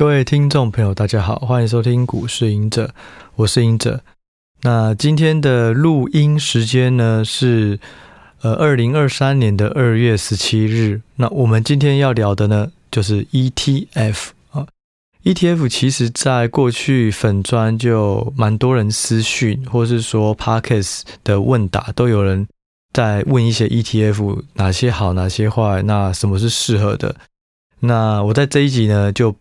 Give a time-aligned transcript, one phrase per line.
[0.00, 2.94] 各位听众朋友，大家好，欢迎收听股市隐者，
[3.36, 4.00] 我是隐者。
[4.62, 7.78] 那今天的录音时间呢是
[8.40, 11.02] 呃二零二三年的二月十七日。
[11.16, 14.66] 那我们今天要聊的呢就是 ETF 啊
[15.22, 22.48] ，ETF 其实在过去粉专就蛮多人私讯，或是说 Podcast 的问答都有人
[22.94, 27.14] 在问一些 ETF 哪些好，哪些坏，那什么是适合的？
[27.80, 29.36] 那我在这一集呢就。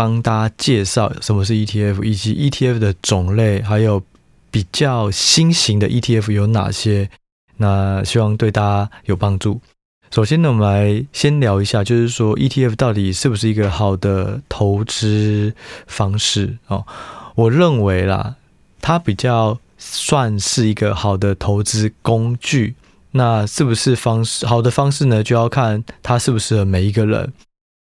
[0.00, 4.02] 帮大家介绍什么是 ETF，以及 ETF 的种类，还有
[4.50, 7.10] 比较新型的 ETF 有哪些。
[7.58, 9.60] 那希望对大家有帮助。
[10.10, 15.52] 首先呢，我们来先聊一下，就是说 ETF 到底是不是一个好的投资
[15.86, 16.86] 方式哦？
[17.34, 18.36] 我认为啦，
[18.80, 22.74] 它比较算是一个好的投资工具。
[23.10, 25.22] 那是不是方式好的方式呢？
[25.22, 27.30] 就要看它适不适合每一个人。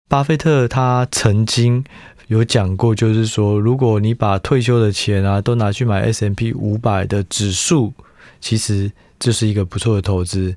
[0.09, 1.83] 巴菲特他曾经
[2.27, 7.93] 有讲过，就是说，如果你把退休的钱啊都拿去买 S M P 五百的指数，
[8.39, 10.55] 其实这是一个不错的投资。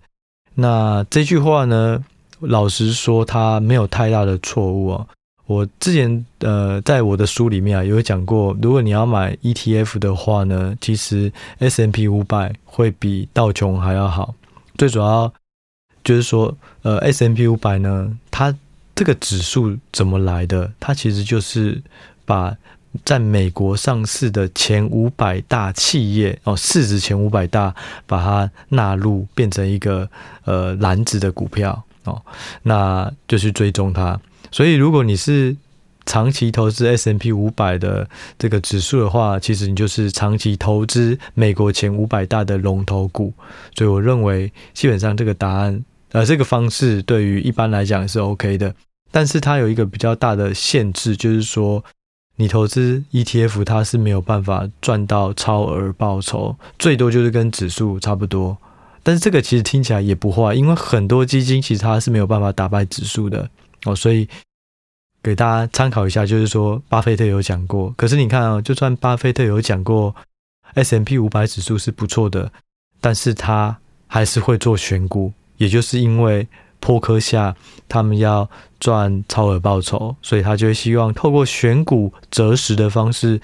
[0.55, 2.05] 那这句话呢，
[2.41, 5.07] 老实说，他没有太大的错误啊。
[5.47, 14.33] 我之前呃在我的书里面啊有讲过，如果你要买 ETF 的话呢，其实 S M P 五百会比道琼还要好。
[14.79, 15.33] 最主要
[16.05, 18.55] 就是说，呃，S M P 五百呢，它
[19.01, 20.71] 这个指数怎么来的？
[20.79, 21.81] 它其实就是
[22.27, 22.55] 把
[23.03, 27.75] 在美国上市的前五百大企业哦，市值前五百大，
[28.07, 30.07] 把它纳入变成一个
[30.45, 32.21] 呃篮子的股票哦，
[32.65, 34.21] 那就去追踪它。
[34.53, 35.57] 所以如果你是
[36.05, 38.07] 长期投资 S&P 五百的
[38.39, 43.33] 这个指数的话，其实你就是长期投资美国前五百大的龙头股。
[43.75, 48.75] 所以我认为基本上这个答案呃这个方式对于一般来讲是 OK 的。
[49.13, 51.85] 但是它有一个比较大的限制，就是说
[52.37, 58.57] 你投资 ETF，它是没有办法赚到超额报酬，最多就是跟指数差不多。
[59.03, 63.51] 但是这个其实听起来也不坏，因为很多基金其实它是没有办法打败指数的
[63.85, 63.97] 哦。
[63.97, 64.29] 所以
[65.23, 67.93] 给大家参考一下，就是说巴菲特有讲过。
[67.97, 70.15] 可是你看啊，就算巴菲特有讲过
[70.75, 72.53] S M P 五百指数是不错的，
[73.01, 73.77] 但是他
[74.07, 76.47] 还是会做选股，也就是因为。
[76.81, 77.55] 波克夏
[77.89, 78.49] 他们要
[78.81, 83.41] 赚超额报酬，所以他就希望透过选股择时的方式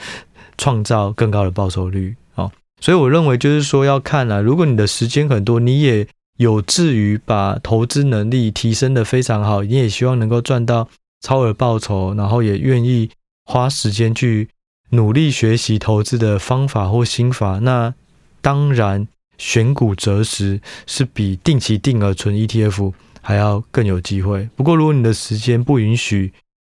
[0.58, 2.50] 创造更高的报酬率哦。
[2.80, 6.08] 所以我认为就是说要看啊，如果你的时间很多，你也
[6.38, 10.88] 有志于把投资能力提升得非常好，你也希望能够赚到
[11.20, 13.10] 超额报酬，然后也愿意
[13.44, 14.48] 花时间去
[14.90, 17.92] 努力学习投资的方法或心法，那
[18.40, 19.08] 当然
[19.38, 22.92] 选股择时是比定期定额存 ETF。
[23.26, 24.48] 还要更有机会。
[24.54, 26.32] 不过，如果你的时间不允许，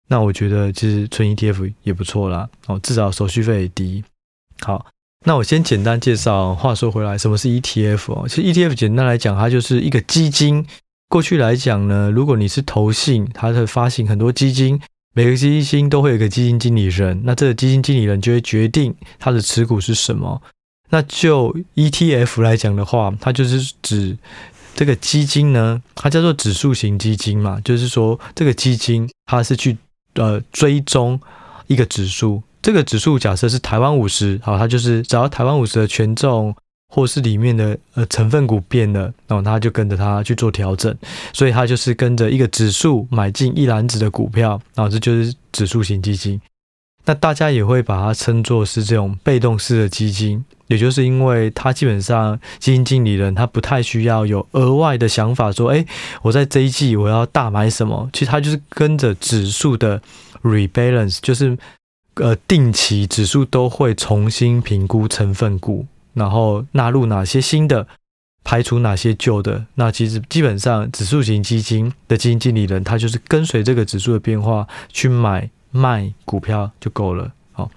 [0.10, 2.50] 那我觉得其实存 ETF 也不错啦。
[2.68, 4.04] 哦，至少手续费也低。
[4.60, 4.86] 好，
[5.26, 6.54] 那我先简单介绍。
[6.54, 8.28] 话说回来，什么是 ETF 哦？
[8.28, 10.68] 其实 ETF 简单来讲，它就是一个基金。
[11.08, 14.78] 过去来讲呢，如果你是投信，它会发行很多基金，
[15.14, 17.22] 每个基金都会有一个基金经理人。
[17.24, 20.42] 那这个基金经理人就会决定他的持股是什么。
[20.90, 24.18] 那就 ETF 来讲的话，它就是指。
[24.76, 29.78] 这个基金呢，它叫做指数型基金嘛，就是说这个基金它是去
[30.16, 31.20] 呃追踪
[31.68, 36.56] 一个指数，这个指数假设是台湾五十，好，它就是只要台湾五十的权重
[36.94, 40.96] 或是里面的呃成分股变了，然后它就跟着它去做调整，
[41.32, 46.42] 所以它就是跟着一个指数买进一篮子的股票，然后这就是指数型基金。
[47.06, 50.44] 那大家也会把它称作是这种被动式的基金。
[50.72, 55.86] 也就是因为他基本上基金经理人他不太需要有额外的想法，说，哎，
[56.22, 58.10] 我在这一季我要大买什么？
[58.14, 60.02] 其实他就是跟着指数的
[60.44, 61.58] rebalance，就是
[62.14, 67.86] 呃定期指数都会重新评估成分股，然后纳入哪些新的，
[68.46, 69.66] 排除哪些旧的。
[69.76, 77.70] 那其实基本上指数型基金的基金经理人他就是跟随这个指数的变化去买卖股票就够了，好。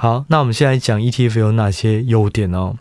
[0.00, 2.76] 好，那我们现在讲 ETF 有哪些优点哦？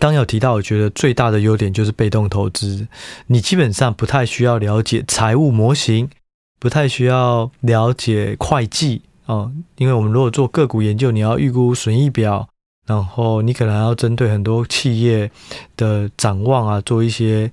[0.00, 2.88] 刚有提到，我觉得最大的优点就是被动投资，
[3.28, 6.10] 你基本上不太需要了解财务模型，
[6.58, 12.48] 不太需要了解会计哦，因为我们如果做个股研究，你要预估损益表，
[12.84, 15.30] 然后你可能还要针对很多企业
[15.76, 17.48] 的展望啊，做一些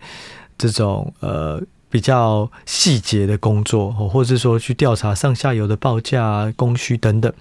[0.57, 1.61] 这种呃
[1.91, 7.31] 比较细节的工作，或者是说去调查上下游的报价啊、供需等等。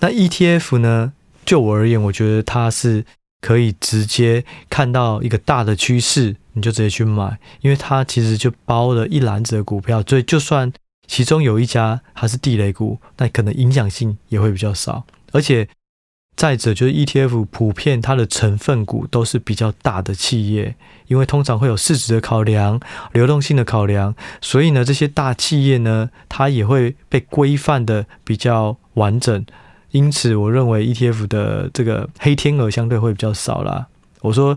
[0.00, 1.12] 那 ETF 呢？
[1.46, 3.04] 就我而言，我觉得它是
[3.40, 10.70] 可以直接看到一个大的趋势，你就直接去买，因为它其实就包了一篮子的股票，所以就算
[11.06, 15.04] 其中有一家它是地雷股，那可能影响性也会比较少。
[15.32, 15.66] 而且
[16.36, 20.76] 再者就是 ETF 普遍它的成分股都是比较大的企业，
[21.08, 22.78] 因为通常会有市值的考量、
[23.12, 29.44] 流动性的考量，所以呢，这些大企业呢，它也会被规范的比较完整。
[29.92, 33.86] 因此，我认为 ETF 的这个黑天鹅相对会比较少啦。
[34.20, 34.56] 我说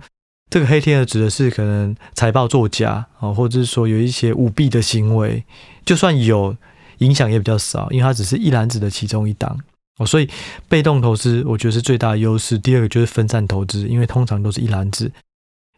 [0.50, 5.44] 这个黑天鹅指的是可能财报作假啊，或者是说有一些舞弊的行为，
[5.86, 6.56] 就算有
[7.00, 9.58] 影响也比较少，因为它只是一篮子的其中一档
[9.98, 10.06] 哦。
[10.06, 10.30] 所以
[10.70, 12.58] 被动投资我觉得是最大的优势。
[12.60, 15.12] 第二个就是分散投资，因为通常都是一篮子。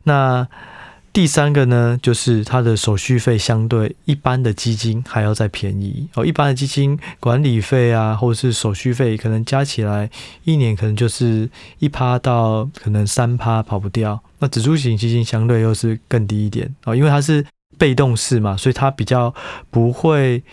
[0.04, 0.46] 那
[1.16, 6.26] 第三个呢，就是它的手续费相对一般的基金还要再便宜哦。
[6.26, 10.10] 一般的基金管理费啊，或者是手续费，可能加起来
[10.44, 14.22] 一年可能就是一趴到可能三趴跑不掉。
[14.40, 17.46] 那指数型基金相对又是更低一点哦，因为它是
[17.78, 19.34] 被动式嘛，所以它比较
[19.72, 20.44] 不会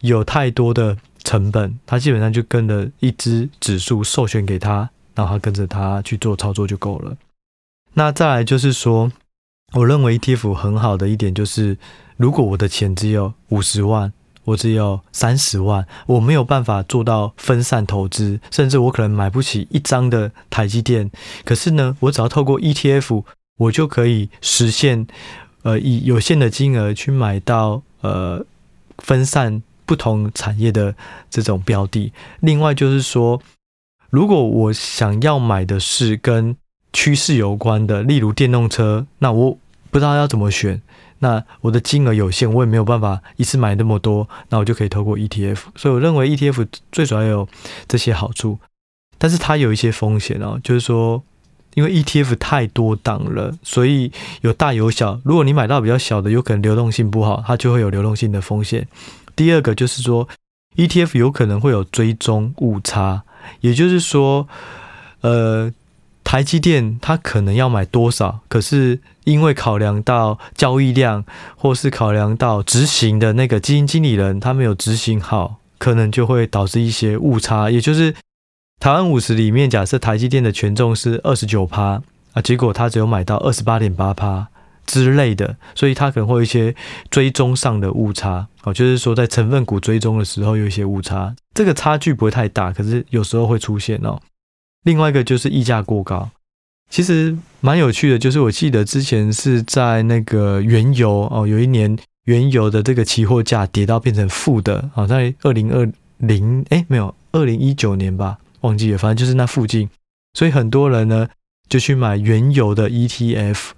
[0.00, 7.16] 有太多的成本，它基本上就跟着一支指数授权给他，然后他跟着他去做操作就够了。
[7.94, 9.12] 那再来就是说。
[9.74, 11.76] 我认为 ETF 很好的一点就是，
[12.16, 14.10] 如果我的钱只有五十万，
[14.44, 21.10] 我只有三十万，我没有办法做到分散投资，甚至我可能买不起一张的台积电。
[21.44, 23.22] 可是呢，我只要透过 ETF，
[23.58, 25.06] 我就可以实现，
[25.62, 28.42] 呃，以有限的金额去买到呃
[28.98, 30.94] 分散不同产业的
[31.28, 32.10] 这种标的。
[32.40, 33.42] 另外就是说，
[34.08, 36.56] 如果我想要买的是跟
[36.92, 39.58] 趋势有关的，例如电动车，那我
[39.90, 40.80] 不知道要怎么选。
[41.20, 45.58] 那我的金额有限，我也没有办法一次买那么多，那我就可以透过 ETF。
[45.74, 47.48] 所以我认为 ETF 最主要有
[47.88, 48.60] 这些好处，
[49.18, 51.20] 但是它有一些风险哦，就是说，
[51.74, 54.12] 因为 ETF 太多档了，所以
[54.42, 55.20] 有大有小。
[55.24, 58.86] 如果你买到比较小的，有可能流动性不好，它就会有流动性的风险。
[59.34, 60.28] 第二个就是说
[60.76, 63.24] ，ETF 有可能会有追踪误差，
[63.60, 64.46] 也就是说，
[65.22, 65.72] 呃。
[66.28, 71.24] 台积电它可能要买多少，可是因为考量到交易量，
[71.56, 77.70] 或是考量到执行的那个基金经理人他没有执行好，可能就会导致一些误差。
[77.70, 78.14] 也就是
[78.78, 82.02] 台湾五十里面，假设台积电的权重是二十九趴
[82.34, 84.48] 啊，结果他只有买到二十八点八趴
[84.84, 86.74] 之类的，所以它可能会有一些
[87.10, 94.20] 追踪上的误差哦，就是说在成分股追踪的时候有一些误差，这个差距不会太大，可是有时候会出现哦。
[94.88, 96.30] 另外一个就是溢价过高，
[96.88, 101.94] 其实蛮有趣的，就是我记得之前是在那个原油哦，有一年
[102.24, 105.86] 原油的这个期货价跌到变成负的，好像二零二
[106.16, 109.90] 零哎没有二零一九年吧，忘记了，反正就是那附近，
[110.32, 111.28] 所以很多人呢
[111.68, 113.72] 就去买原油的 ETF。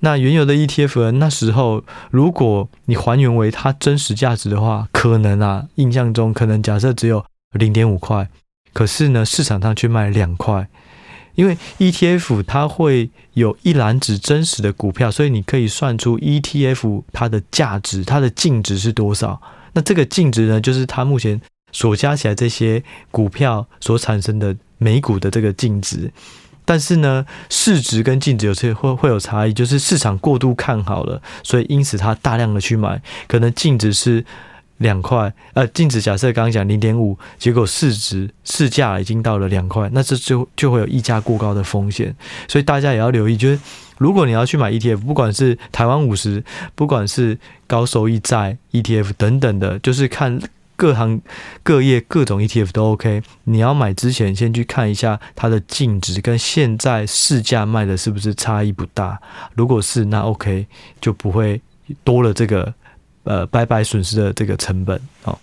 [0.00, 8.28] 那原油的 ETF，那时候如果你还原为它真实价值的话，可能啊印象中可能假设只有零点五块。
[8.76, 10.68] 可是呢，市场上却卖两块，
[11.34, 19.40] 因为 ETF 它会有一篮子真实的股票，所以你可以算出 ETF 它的价值，它的净值是多少。
[19.72, 21.40] 那这个净值呢，就是它目前
[21.72, 26.12] 所加起来这些股票所产生的每股的这个净值。
[26.66, 34.22] 但是呢，市值跟净值有些会会有差异，就是市场过度看好了，所以因此它大量的去买，可能净值是。
[34.78, 42.14] 两块，呃，净值假设刚刚讲零点五，结果市值市价已经到了两块，那这就就会有溢价过高的风险，
[42.46, 43.58] 所以大家也要留意，就是
[43.96, 50.38] 如果你要去买 ETF，不管是台湾五十，不管是高收益债 ETF 等等的，就是看
[50.76, 51.18] 各行
[51.62, 59.18] 各业各种 ETF 都 OK，你要买之前先去看一下它的净值跟现在市价卖的是不是差异不大，
[59.54, 60.66] 如果是那 OK
[61.00, 61.62] 就不会
[62.04, 62.74] 多了这个。
[63.26, 65.36] 呃，白白损失的这个成本哦，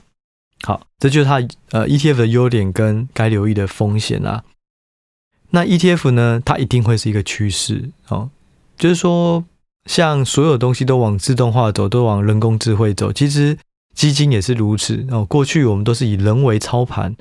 [0.61, 1.35] 好，这就是它
[1.71, 4.41] 呃 ETF 的优点跟该留意的风险啦。
[5.49, 8.29] 那 ETF 呢，它一定会是一个趋势哦，
[8.77, 9.43] 就是说，
[9.85, 13.57] 像所有东西都往自动化走，都往人工智慧走，其实
[13.93, 15.25] 基金也是如此哦。
[15.25, 17.13] 过去我们都是以人为操盘，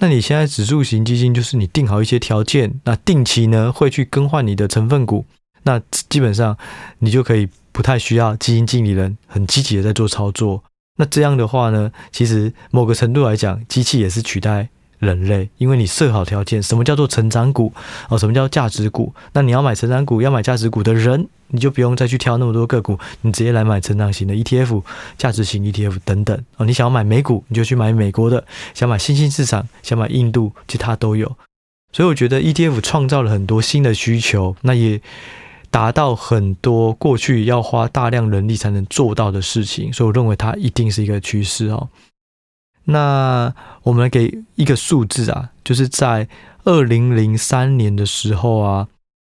[0.00, 5.24] 那你现在指数型基金就是你定好一些条件，那定期呢会去更换你的成分股，
[5.62, 6.58] 那基本上
[6.98, 7.48] 你就可以。
[7.78, 10.64] 不太需要基金经理人很积极的在做操作，
[10.96, 14.68] 那这样的话呢，其实某个程度来讲，机器也是取代
[14.98, 17.72] 人类，因为你设好条件，什么叫做成长股
[18.08, 19.14] 哦，什么叫价值股？
[19.32, 24.82] 那你要买成长股、要买价值股的人，你就不用再去挑那么多个股，你直接来买成长型的 ETF、
[25.16, 26.66] 价值型 ETF 等等哦。
[26.66, 28.42] 你想要买美股，你就去买美国的；
[28.74, 31.36] 想买新兴市场，想买印度，其他都有。
[31.92, 35.00] 所以我觉得 ETF 创造了很多新的需求，那也。
[35.70, 41.88] 达到很多过去要花大量人力才能做到的事情，所以我认为它一定是一个趋势哦。
[42.84, 46.26] 那我们来给一个数字啊，就是在
[46.64, 48.88] 二零零三年的时候啊，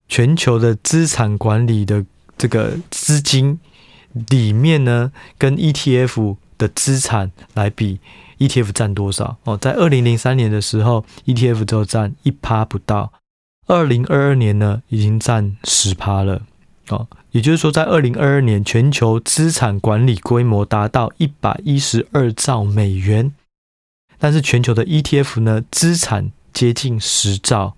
[0.08, 2.06] 全球的资产管理的
[2.38, 3.60] 这个资金
[4.30, 8.00] 里面呢，跟 ETF 的资产来比
[8.38, 9.38] ，ETF 占多少？
[9.46, 13.12] 哦，在二零零三年的时候，ETF 只有占一趴不到，
[13.70, 16.42] 二零二二年呢，已经占十趴了。
[16.90, 23.32] 哦，也就是说，在二零二二年，全球资产管理规模达到一百一十二兆美元，
[24.18, 27.76] 但是全球的 ETF 呢，资产接近十兆，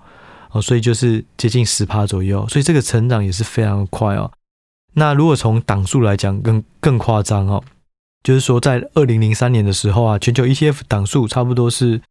[0.51, 4.31] 哦，所以就是接近十趴左右，所以这个成长也是非常快哦。
[4.93, 7.61] 那如果从档数来讲，更更夸张哦，
[8.23, 12.01] 就是说在二零零三年的时候啊，全球 ETF 档数差不多是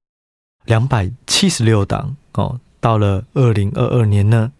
[0.66, 2.16] 两百七十六档。
[2.34, 4.50] 哦，到了二零二二年呢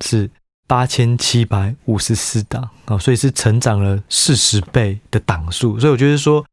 [0.00, 0.30] 是。
[0.70, 6.44] 八千七百五十四档啊，所以是成长了四十倍的档数，所以我觉得说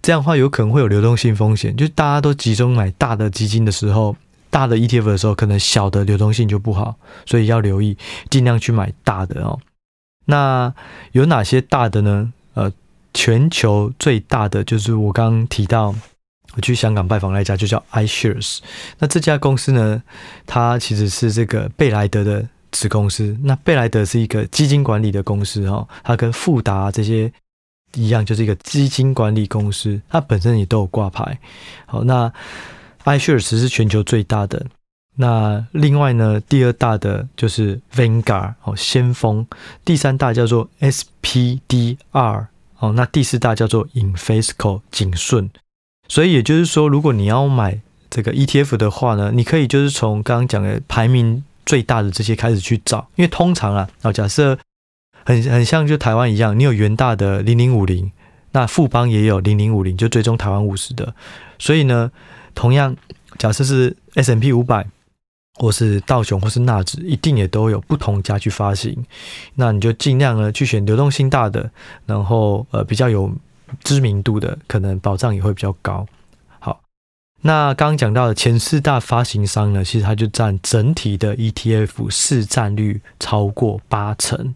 [0.00, 4.16] 这样的话有可能会有流动性风险，就是大家都集中买大的基金的时候，
[4.48, 6.94] 大的 ETF 的时候，可能小的流动性就不好，
[7.26, 7.98] 所以要留意，
[8.30, 9.58] 尽量去买大的哦。
[10.26, 10.72] 那
[11.10, 12.32] 有哪些大的呢？
[12.54, 12.72] 呃，
[13.12, 15.92] 全球最大的就是我刚刚提到，
[16.52, 18.58] 我去香港拜访那家，就叫 iShares。
[18.98, 20.02] 那这家公司呢，
[20.46, 22.46] 它其实是这个贝莱德的。
[22.76, 27.32] 子公司，那贝莱德是一个基金管理的公司哈，它跟富达这些
[27.94, 31.38] 一样，就是一个基金管理公司，它本身也都有挂牌。
[31.86, 32.32] 好，那
[33.04, 34.66] iShares 是全球最大的，
[35.14, 39.46] 那另外呢，第二大的就是 Vanguard 哦，先锋，
[39.84, 42.46] 第三大叫做 SPDR
[42.80, 45.48] 哦，那第四大叫做 Invesco 景顺。
[46.08, 47.80] 所以也就是说，如果你要买
[48.10, 51.44] 这个 ETF 的话呢，你可以就是从刚刚讲的排名。
[51.66, 54.58] 最大的这些开始去找，因为通常啊，哦，假设
[55.24, 58.12] 很很像就台湾一样，你有元大的零零五零，
[58.52, 61.14] 那富邦也有零零五零，就追踪台湾五十的，
[61.58, 62.12] 所以呢，
[62.54, 62.94] 同样
[63.38, 64.86] 假设是 S M P 五百，
[65.54, 68.94] 或是道琼，或是纳指，一定也都有不同家去发行，
[69.54, 71.70] 那你就尽量呢去选流动性大的，
[72.04, 73.32] 然后呃比较有
[73.82, 76.06] 知名度的，可能保障也会比较高。
[76.60, 76.80] 好
[77.42, 84.54] 那刚刚讲到的前四大发行商呢，其实它就占整体的 ETF 市占率超过八成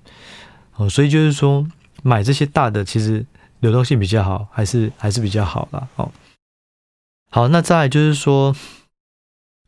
[0.77, 1.67] 哦，所以就是说
[2.03, 3.27] 买这些大的，其实
[3.61, 5.87] 流动性比较好，还是还是比较好啦。
[5.97, 6.11] 哦。
[7.31, 8.57] 好，那再就是说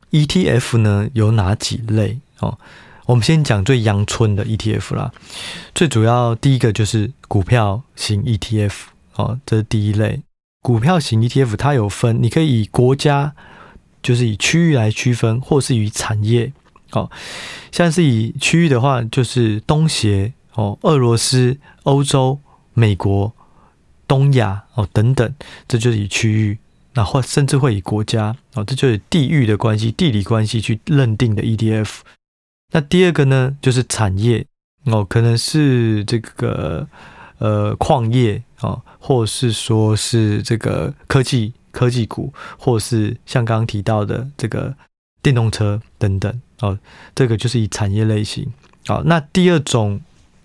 [0.09, 2.57] ETF 呢有哪几类哦？
[3.05, 5.11] 我们先讲最阳春的 ETF 啦，
[5.75, 8.71] 最主要第一个就是股票型 ETF
[9.21, 10.21] 哦，这是第一类。
[10.61, 13.33] 股票型 ETF 它有分，你可以以国家，
[14.01, 16.51] 就是以区域来区分，或是以产业。
[16.91, 17.09] 哦，
[17.71, 22.39] 像是以区域的话，就是东协哦、俄罗斯、欧洲、
[22.73, 23.31] 美国、
[24.07, 25.33] 东亚哦等等，
[25.67, 26.57] 这就是以区域。
[26.93, 31.99] 那或甚至会以国家哦，这就是地域的关系、地理关系去认定的 ETF。
[32.73, 34.45] 那第二个呢，就是产业
[34.85, 36.87] 哦，可能是这个
[37.37, 38.43] 呃矿业。
[38.61, 44.73] 哦，或是说是这个科技科技股，或是像刚刚提到的这个
[45.23, 46.77] 电动车等等，哦，
[47.15, 48.47] 这个就是以产业类型。
[48.85, 49.99] 好，那第二种，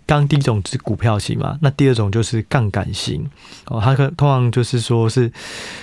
[0.06, 3.28] 刚第一种是股票型嘛，那第二种就是杠杆型。
[3.66, 5.30] 哦，它可通常就是说是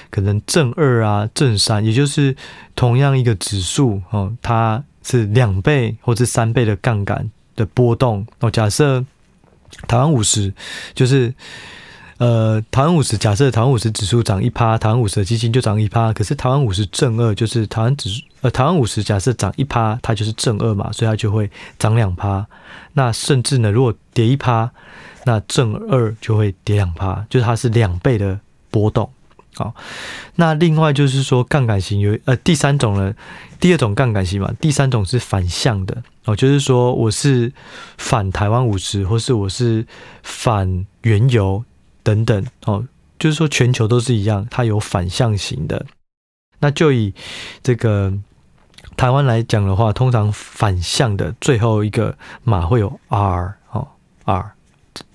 [0.10, 2.36] 可能正二啊，正三，也就是
[2.76, 8.26] 同样一个指数哦，它是两倍或者三倍的杠杆的波动。
[8.40, 9.06] 哦，假设
[9.88, 10.52] 台湾五十
[10.96, 11.32] 就是。
[12.24, 16.14] 呃，台湾五十，假设台湾五十指数涨一趴，台湾五十的基金就涨一趴。
[16.14, 22.48] 可是台湾五十正二，就是台湾指数，呃，台湾五十假设涨一趴，它就是正二嘛，所以它就会涨两趴。
[22.94, 24.72] 那甚至呢，如果跌一趴，
[25.26, 28.40] 那正二就会跌两趴，就是它是两倍的
[28.72, 29.12] 波动。
[29.56, 29.76] 好，
[30.36, 33.14] 那另外就是说杠杆型有，呃，第三种呢，
[33.60, 37.52] 第二种杠杆型嘛，第三种是反向的哦，就是说我是
[37.98, 39.86] 反台湾五十，或是我是
[40.24, 41.62] 反原油。
[42.04, 42.86] 等等哦，
[43.18, 45.86] 就是说全球都是一样，它有反向型的。
[46.60, 47.14] 那就以
[47.62, 48.14] 这个
[48.96, 53.88] 台湾来讲的话，通常反向的最后一个码会有 R 哦
[54.26, 54.54] ，R。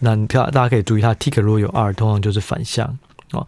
[0.01, 2.99] 那大大家可以注意，它 ticker 如果有 R，通常就是反向
[3.33, 3.47] 哦。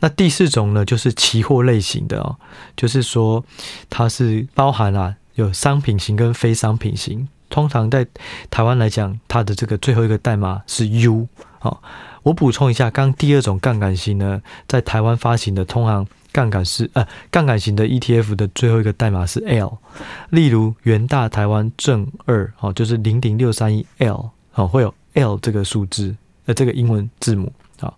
[0.00, 2.36] 那第四种呢，就是期货类型的哦，
[2.76, 3.44] 就是说
[3.90, 7.28] 它是包含了有商品型跟非商品型。
[7.52, 8.06] 通常在
[8.50, 11.28] 台湾来讲，它的这个最后一个代码是 U
[11.60, 11.76] 哦。
[12.22, 19.76] 我补充一下，刚第二种杠杆型呢，在台湾发行的通常杠杆是呃杠杆型的 ETF 的最后一个代码是 L，
[20.30, 26.16] 例如元大台湾正二哦，就是零点六三一 L 哦，会有 L 这个数字
[26.46, 27.92] 呃这个英文字母啊。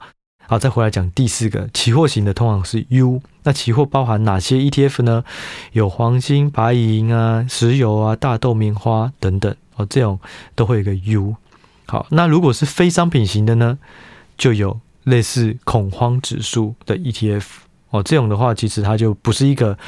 [0.47, 3.23] 好，再回来讲第四个，期货型的通常是 U。
[3.45, 5.25] 那期货包含哪些 ETF 呢？
[5.73, 10.21] 有黄金、白银啊、石油啊、大豆、棉花等等哦，这种
[10.55, 11.35] 都会有一个 U。
[11.87, 13.79] 好，那如果是非商品型的呢，
[14.37, 17.45] 就有类似恐慌指数的 ETF
[17.89, 19.79] 哦，这种的话其实它就不是一个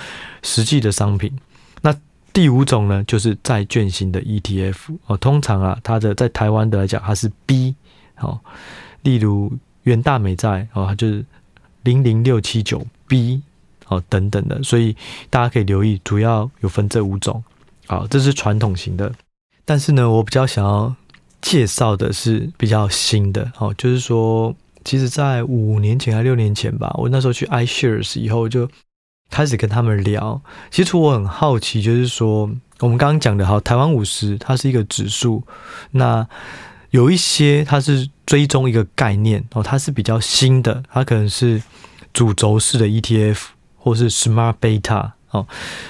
[0.43, 1.39] 实际的商品。
[1.83, 1.95] 那
[2.33, 7.75] 第五种呢，就是债券型的 ETF 哦，通常啊，它的在台湾的来讲，它是 B
[8.21, 8.41] 哦，
[9.03, 9.53] 例如。
[9.87, 11.25] 元大美债哦，就是
[11.85, 13.40] 零零六七九 B
[13.87, 14.97] 哦等等的，所以
[15.31, 17.43] 大家可以留意，主要有分这五种。
[17.87, 19.12] 好，这是传统型的，
[19.64, 20.93] 但是呢，我比较想要
[21.40, 24.52] 介绍的是比较新的哦，就是说，
[24.85, 28.69] 其实在五年前还六年前吧，我那时候去 iShares 以后，就
[29.31, 30.43] 开始跟他们聊。
[30.73, 32.50] 其实我很好奇，就是说，
[32.81, 35.45] 我们刚刚讲的，好，台湾五十它是一个指数，
[35.93, 36.26] 那。
[36.90, 41.62] 有一些它是追踪一个概念哦，它是比较新的，它可能是
[42.12, 43.38] 主轴式的 ETF
[43.76, 45.47] 或是 Smart Beta 哦。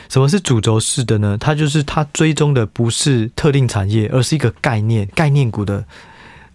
[0.08, 1.38] 什么是主轴式的呢？
[1.40, 5.84] 它就是它追踪的不是特定产业，而是一个概念，概念股的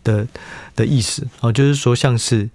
[0.04, 0.28] 的
[0.76, 1.52] 的意思哦。
[1.52, 2.50] 就是说，像是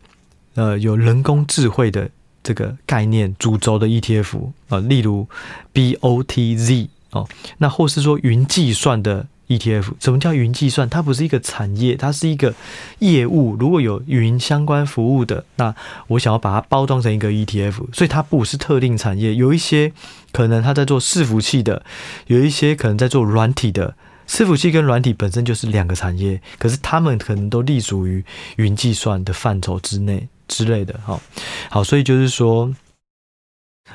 [0.54, 2.08] 呃有人工智慧的
[2.44, 5.28] 这个概念主轴的 ETF 啊，例如
[5.74, 7.28] BOTZ 哦，
[7.58, 9.26] 那或是说云计算的。
[9.48, 10.88] ETF 什么叫云计算？
[10.88, 12.54] 它不是一个产业，它是一个
[12.98, 13.56] 业务。
[13.56, 15.74] 如果有云相关服务的，那
[16.08, 19.34] 我想要把它包装成一个 ETF，所以它不是特定产业。
[19.34, 19.92] 有一些
[20.32, 21.84] 可能它在做伺服器的，
[22.26, 23.94] 有一些可能在做软体的。
[24.28, 28.24] 伺服器跟软体本身就是两个产业，可是他们可能都隶属于
[28.56, 30.98] 云计算的范畴之内之类的。
[31.04, 31.22] 好，
[31.70, 32.74] 好，所以就是说，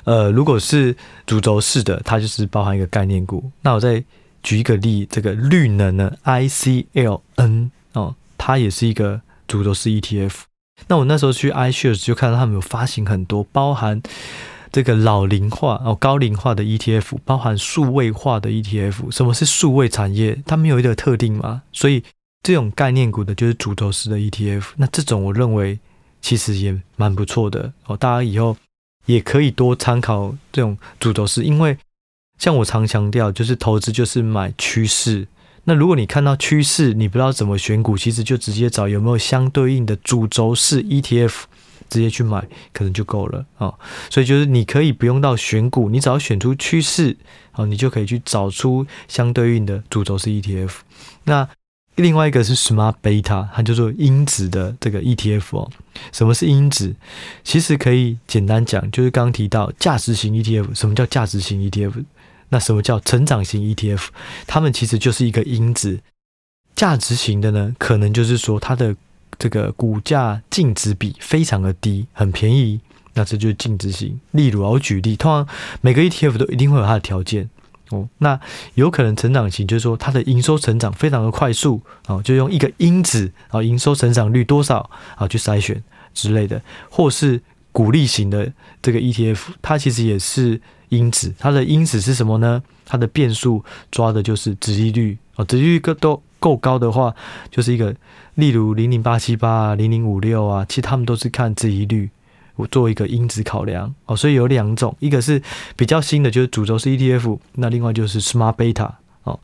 [0.05, 3.51] 呃，如果是主轴式的，它就是包含一个概念股。
[3.61, 4.01] 那我在
[4.43, 10.33] 举一个例，这个绿能呢，ICLN 哦，它也是一个主轴式 ETF。
[10.87, 14.01] 那我那时候去 iShares 就看到他们有发行很多，包含
[14.71, 19.11] 这个老龄化哦、高龄化的 ETF，包含数位化的 ETF。
[19.11, 20.41] 什么是数位产业？
[20.45, 22.03] 它没有一个特定嘛，所以
[22.41, 24.63] 这种概念股的就是主轴式的 ETF。
[24.77, 25.79] 那这种我认为
[26.21, 28.57] 其实也蛮不错的哦，大家以后
[29.05, 31.77] 也可以多参考这种主轴式，因为。
[32.41, 35.27] 像我常强调，就是投资就是买趋势。
[35.65, 41.43] 那如果你看到趋势，你不知道怎么选股，其实就直接找有没有相对应的主轴式 ETF，
[41.87, 43.71] 直接去买，可能就够了啊。
[44.09, 47.15] 所以就是你可以不用到选股，你只要选出趋势，
[47.51, 50.71] 啊，你就可以去找出相对应的主轴式 ETF。
[51.25, 51.47] 那
[51.97, 55.69] 另外一个是 Smart Beta，它叫做因子的这个 ETF。
[56.11, 56.95] 什么是因子？
[57.43, 60.73] 其实可以简单讲，就是刚刚提到价值型 ETF。
[60.73, 62.03] 什么叫价值型 ETF？
[62.51, 64.07] 那什么叫成长型 ETF？
[64.45, 65.99] 它们其实就是一个因子。
[66.73, 68.95] 价值型的呢，可能就是说它的
[69.37, 72.79] 这个股价净值比非常的低，很便宜，
[73.13, 74.19] 那这就是净值型。
[74.31, 75.47] 例如，我举例，通常
[75.81, 77.49] 每个 ETF 都一定会有它的条件
[77.89, 78.07] 哦。
[78.19, 78.39] 那
[78.75, 85.83] 有可能成长型，就是说它的营收成长非常的快速啊，就用一个因子啊，营收成长率多少啊去筛选
[86.13, 86.59] 之类的，
[86.89, 87.39] 或是
[87.71, 90.61] 股利型的这个 ETF，它其实也是。
[90.91, 92.61] 因子，它的因子是什么呢？
[92.85, 97.15] 它的变数抓的就是殖利率哦，殖利率够都够高的话，
[97.49, 97.95] 就是一个
[98.35, 102.09] 例如零零八七八啊、零零五六啊，其实他们都是看殖利率，
[102.57, 104.17] 我做一个因子考量哦。
[104.17, 105.41] 所以有两种，一个是
[105.77, 108.91] 比较新的，就是主轴是 ETF，那另外就是 Smart Beta
[109.23, 109.39] 哦。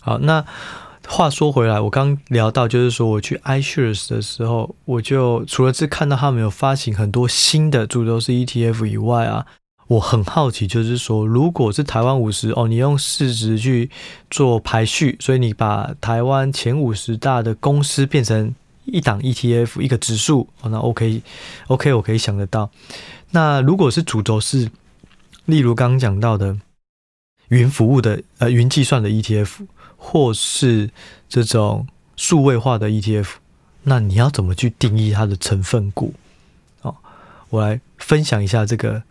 [0.00, 0.44] 好，那
[1.08, 9.46] 话说回来，我刚聊到就是说，我去 iShares 的时候，我就除了是看到他们有发行很多新的主轴式 ETF 以外啊。
[9.88, 13.88] 我很好奇，就是说，如果是台湾五十哦，你用市值去
[14.30, 21.22] 做排序，所以你把台湾前五十大的公司变成一档 ETF 一个指数哦，那 OK
[21.68, 22.70] OK，我可以想得到。
[23.30, 24.70] 那如果是主轴是，
[25.46, 26.54] 例如刚刚讲到的
[27.48, 29.48] 云服务的呃云计算的 ETF，
[29.98, 30.88] 或是
[31.28, 33.34] 这种数位化的 ETF，
[33.82, 36.14] 那你要怎么去定义它的成分股？
[36.80, 36.96] 哦，
[37.50, 39.02] 我来分享一下这个。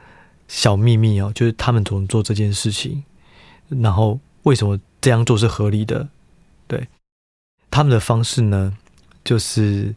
[0.50, 3.04] 小秘密哦，就是他们怎么做这件事情，
[3.67, 6.08] 然后为什么这样做是合理的？
[6.69, 6.88] 对，
[7.69, 8.78] 他们的方式呢，
[9.26, 9.93] 就是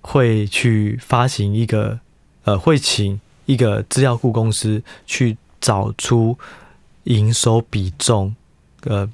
[0.00, 2.00] 会去发行一个，
[2.44, 6.38] 呃，会请一个资料库公司去找出
[7.04, 8.34] 营收比重，
[8.84, 9.06] 呃，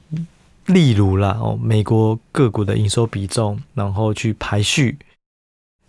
[0.67, 4.99] 例如啦哦，美国个股的营收比重，然后去排序。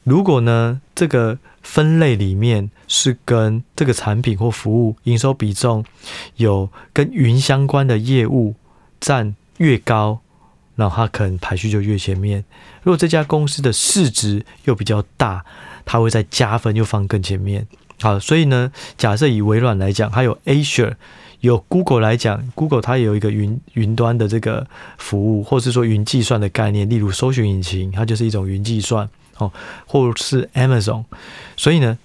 [0.03, 5.85] 如果呢，这个分类里面是跟这个产品或服务营收比重
[6.35, 8.55] 有跟云相关的业务
[8.99, 10.19] 占越高，
[10.75, 12.43] 那它可能排序就越前面。
[12.81, 15.45] 如果这家公司的市值又比较大，
[15.85, 17.65] 它会再加分，又放更前面。
[18.01, 20.95] 好，所以呢，假设以微软来讲，还有 Azure，
[21.43, 24.65] 有 Google 来讲，Google 它有一个云云端的这个
[24.97, 29.51] 服务，或是说云计算的概念，例如搜寻引擎，它就是一种云计算哦，
[29.85, 31.03] 或是 Amazon，
[31.57, 31.97] 所以呢，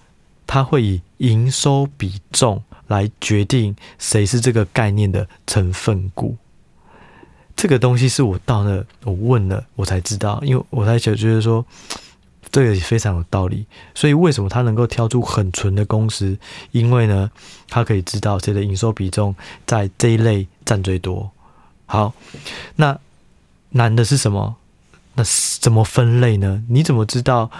[0.44, 6.36] 它会以营收比重来决定谁是这个概念的成分股。
[7.54, 11.64] 这个东西是我到了，我问了，我才知道，因为我才觉得说，
[12.50, 13.66] 这个也非常有道理。
[13.94, 16.36] 所以为什么他能够挑出很纯的公司？
[16.72, 17.30] 因为呢，
[17.68, 19.34] 他可以知道谁的营收比重
[19.66, 21.30] 在这一类占最多。
[21.86, 22.12] 好，
[22.76, 22.98] 那
[23.70, 24.56] 难的是什么？
[25.14, 25.24] 那
[25.60, 26.62] 怎么分类呢？
[26.68, 27.50] 你怎么知道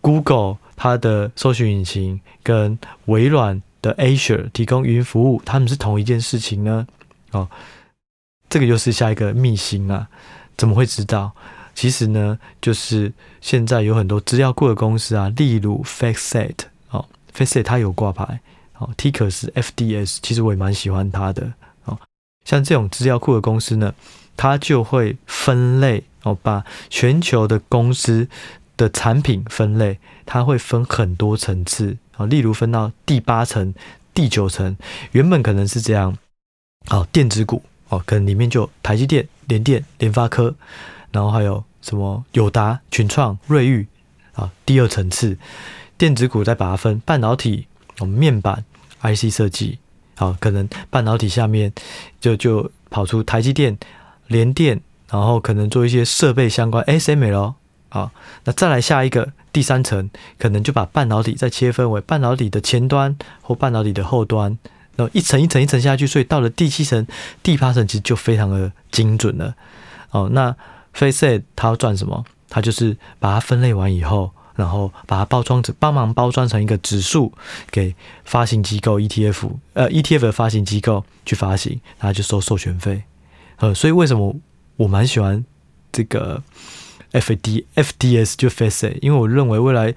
[0.00, 6.86] Google 它的搜寻引擎跟微软的 Azure 提供云服务，他们是同一件事情呢？
[7.32, 7.48] 哦。
[8.48, 10.06] 这个就是下一个秘辛啊！
[10.56, 11.32] 怎么会知道？
[11.76, 13.12] 其实呢，就是
[13.42, 16.54] 现在有很多资料库的公司啊，例如 FactSet
[16.90, 18.40] 哦，FactSet 它有挂牌
[18.78, 21.52] 哦，Ticker 是 FDS，其实我也蛮喜欢它的
[21.84, 21.98] 哦。
[22.46, 23.94] 像这种资料库的公司呢，
[24.38, 28.26] 它就会分类哦，把全球的公司
[28.78, 33.74] 的产品分类，它会分很多层次哦，例如分到第八层、
[34.14, 34.74] 第九层，
[35.12, 36.16] 原本可能是这样
[36.88, 37.62] 哦，电子股。
[37.88, 40.52] 哦，可能里面就台积电、联电、联发科，
[41.16, 43.86] 然后还有什么友达、群创、瑞昱
[44.34, 44.52] 啊。
[44.66, 45.38] 第二层次
[45.96, 47.66] 电子股再把它分半导体、
[48.00, 48.62] 哦面板、
[49.00, 49.78] IC 设计。
[50.14, 51.72] 好，可能半导体下面
[52.20, 53.78] 就就跑出台积电、
[54.26, 57.54] 联电，然后可能做一些设备相关 ASML。
[57.88, 58.10] 好，
[58.44, 64.58] 那再来下一个第三层，可能就把半导体再切分为半导体的前端或半导体的后端。
[64.96, 67.06] 然后一层一层一层下去，所以到了第七层、
[67.42, 69.54] 第八层，其实就非常的精准了。
[70.10, 70.54] 哦，那
[70.96, 72.24] FactSet 它要赚什么？
[72.48, 77.32] 它就是把它分类完以后，然后把它包装成帮忙包装成一个指数，
[77.70, 83.02] 给发行机构 ETF，呃 ETF 的发行机构去发行，然后就收授权费。
[83.56, 84.34] 呃，所以为什么
[84.76, 85.44] 我蛮喜欢
[85.92, 86.42] 这个
[87.12, 89.94] FAD FDS 就 Face，因为我认为未来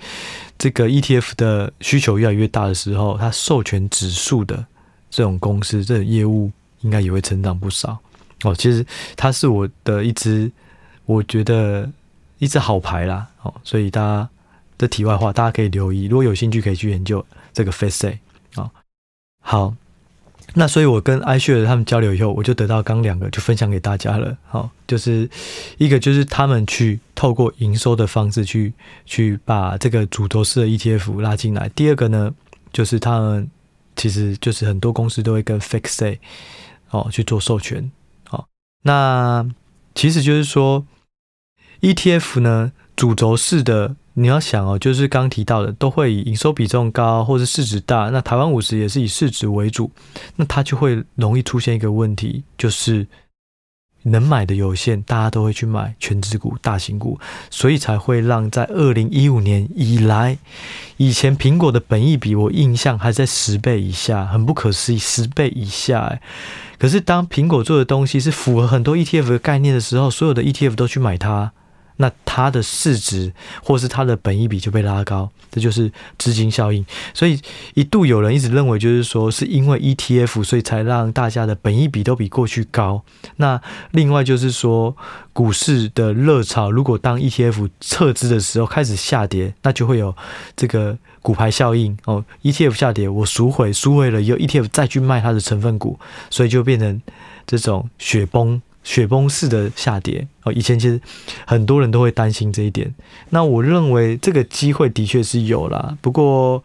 [0.57, 4.65] 这个 ETF 的需求越来越大的时候，它授权指数的。
[5.12, 7.97] 这种公司，这种业务应该也会成长不少
[8.43, 8.53] 哦。
[8.53, 8.85] 其实
[9.15, 10.51] 它是我的一支，
[11.10, 11.89] 我觉得
[12.38, 13.54] 一只好牌啦哦。
[13.63, 14.30] 所以大家
[14.78, 18.19] 的题外话，大家可以留意，如果有兴趣可以去研究这个 FactSet
[18.56, 18.69] 啊。
[19.41, 19.74] 好，
[20.54, 24.38] 那所以我跟 i s h a r 他们交流以后，我就得到刚两个，就分享给大家了。
[24.48, 25.30] 好，就是
[25.78, 28.72] 一个就是他们去透过营收的方式去
[29.06, 31.67] 去把这个主轴式的 ETF 拉进来。
[31.69, 32.34] 第二个呢，
[32.72, 33.50] 就是他们。
[33.95, 36.19] 其实就是很多公司都会跟 FactSet
[36.91, 37.91] 哦去做授权，
[38.30, 38.45] 哦，
[38.82, 39.45] 那
[39.93, 40.86] 其实就是说
[41.82, 49.92] ETF 呢，主轴式的，你要想哦，就是刚提到的，都会以营收比重高或者市值大，那台湾五十也是以市值为主，
[50.36, 53.08] 那它就会容易出现一个问题，就是。
[54.04, 60.38] 能买的有限，大家都会去买权值股、大型股，所以才会让在二零一五年以来，
[60.96, 66.22] 以前苹果的本益比我印象还在十倍以下，很不可思议，十倍以下哎。
[66.78, 71.52] 可是当苹果做的东西是符合很多 ETF 的概念的时候，所有的 ETF 都去买它。
[72.01, 76.85] 那它的市值或是它的本益比就被拉高，这就是资金效应。
[77.13, 77.39] 所以
[77.73, 83.03] 一度有人一直认为，就是说是因为 ETF，所以才让大家的本益比都比过去高。
[83.35, 84.95] 那另外就是说，
[85.33, 90.15] 股市的热潮，如果当 ETF 撤资的时候开始下跌，那就会有
[90.55, 92.23] 这个骨牌效应哦。
[92.43, 97.01] ETF 下跌，我赎回，赎回了以后，ETF 再去卖它的成分股，所以就变成
[97.45, 98.62] 这种雪崩。
[98.89, 100.99] 雪崩式的下跌哦，以前其实
[101.45, 102.91] 很多人都会担心这一点。
[103.30, 106.63] 那我认为这个机会的确是有啦，不过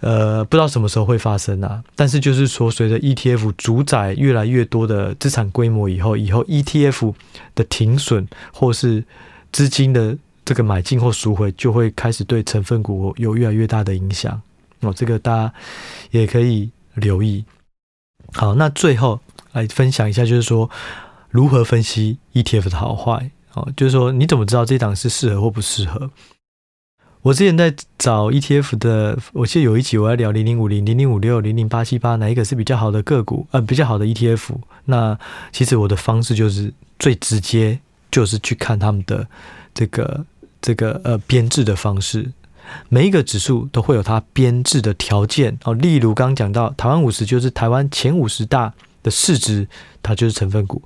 [0.00, 1.80] 呃，不知道什么时候会发生啊。
[1.94, 7.14] 但是就是说，随着 ETF 主宰越来越多的资产规模以后，以后 ETF
[7.54, 9.04] 的停损或是
[9.52, 14.42] 资金的这个买进或赎回，就会开始对成分股有越来越大的影响
[14.80, 14.92] 哦。
[14.92, 15.54] 这个大家
[16.10, 17.44] 也可以留意。
[18.32, 19.20] 好，那最后
[19.52, 20.68] 来分享一下，就是说。
[21.30, 23.30] 如何分析 ETF 的好坏？
[23.54, 26.10] 哦，就是说你怎么知道这档是适合或不适合？
[27.22, 33.46] 我之前在找 ETF 的，我记得有一集我在聊零零五零、零零五六、零零八七八，哪一个是比较好的个股？
[33.50, 34.54] 呃，比较好的 ETF。
[34.86, 35.18] 那
[35.52, 37.78] 其实我的方式就是最直接，
[38.10, 39.26] 就是去看他们的
[39.74, 40.24] 这个
[40.62, 42.32] 这个呃编制的方式。
[42.88, 49.66] 每一个指数都会有它编制的条件哦，例如刚刚讲到台湾五十，就是台湾前五十大的市值，
[50.02, 50.82] 它就是成分股。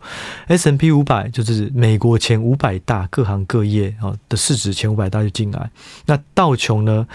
[0.47, 5.71] S&P 五百就是美国前五百大各行各业啊的市值，前五百大就进来。
[6.07, 7.07] 那道琼呢，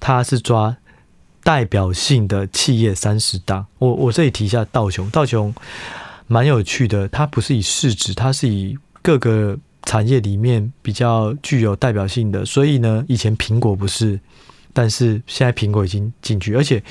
[0.00, 0.76] 它是抓
[1.42, 3.66] 代表性的企业三十大。
[3.78, 5.54] 我我这里提一下道琼，道琼
[6.26, 12.44] 蛮有趣的，它不是以市值，它是以各个产业里面比较具有代表性的。
[12.44, 14.18] 所以呢，以前苹果不是，
[14.72, 16.82] 但是现在苹果已经进去，而且。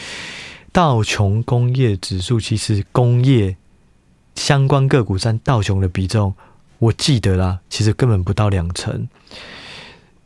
[0.76, 3.56] 道琼工业指数其实工业
[4.36, 6.36] 相关个股占道琼的比重，
[6.80, 9.08] 我记得啦，其实根本不到两成。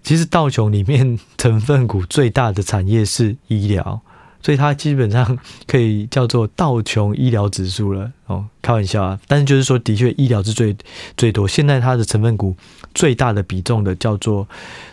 [0.01, 4.01] 其实道琼里面成分股最大的产业是医疗，
[4.41, 8.11] 所以它基本上可以叫做道琼医疗指数了。
[8.25, 10.75] 哦，开玩笑啊，但是就是说，的确医疗是最
[11.15, 11.47] 最多。
[11.47, 12.55] 现在它的成分股
[12.95, 14.47] 最大的比重的叫做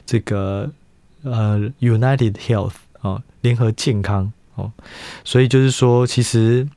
[0.04, 0.70] 这个
[1.22, 4.30] 呃 United Health 哦，联合健康。
[4.56, 4.72] 哦，
[5.24, 6.68] 所以就是说，其实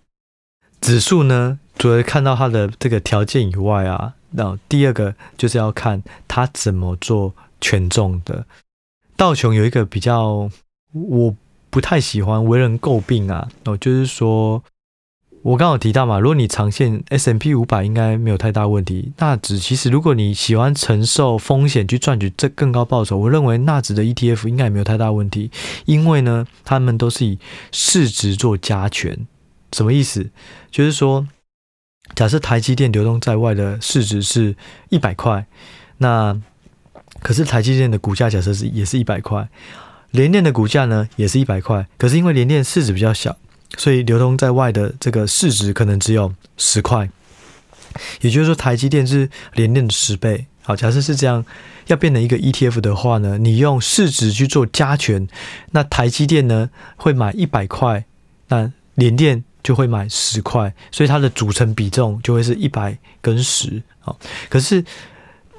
[0.79, 8.45] 指数呢，除了看到它的这个条件以外啊，那第二个就是要看它怎么做权重的。
[9.17, 10.49] 道琼有一个比较
[10.93, 11.35] 我
[11.69, 14.63] 不太喜欢、为人诟病啊，哦，就是说。
[15.41, 19.13] 我刚好提到嘛，如果你长线 S M P 五百应该没有太大问题。
[19.19, 25.49] 纳指其实如果你喜欢承受风险去赚取这更高报酬，我认为纳指的 ETF 应该也没有太大问题，
[25.85, 27.39] 因为呢，他们都是以
[27.71, 29.27] 市值做加权。
[29.71, 30.29] 什么意思？
[30.69, 31.25] 就是说，
[32.15, 34.57] 假设台积电流通在外的市值是
[34.89, 35.45] 一百块，
[35.99, 36.37] 那
[37.21, 39.47] 可是台积电的股价假设是也是一百块，
[40.11, 43.37] 联电的股价呢也是一百块，可是因为联电市值比较小。
[43.77, 47.09] 所以流通在外的这个市值可能只有十块，
[48.21, 50.45] 也就是说台积电是联电的十倍。
[50.61, 51.43] 好，假设是这样，
[51.87, 55.27] 要变成一个 ETF 的话呢，你用市值去做加权，
[55.71, 58.05] 那台积电呢会买一百块，
[58.49, 63.81] 那联电就会买十块，所以它的组成比重就会是一百跟十。
[63.99, 64.83] 好，可是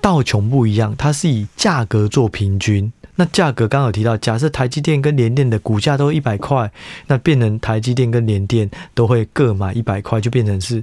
[0.00, 2.92] 道琼不一样，它是以价格做平均。
[3.16, 6.72] 那价格刚好提到，假设台积电跟联电的股价都一百块，
[7.06, 10.82] 那变成台积电跟联电都会各买一百块，就变成是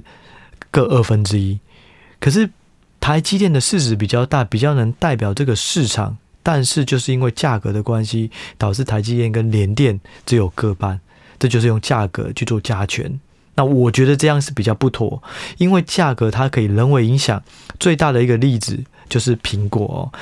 [0.70, 1.58] 各二分之一。
[2.20, 2.48] 可是
[3.00, 11.00] 台积电的市值比较大，比较能代表这个市场，但是就是因为价格的关系，导致台积电跟联电只有各半，
[11.40, 13.18] 这就是用价格去做加权。
[13.56, 15.20] 那我觉得这样是比较不妥，
[15.56, 17.42] 因为价格它可以人为影响。
[17.80, 20.12] 最大的一个例子就是苹果，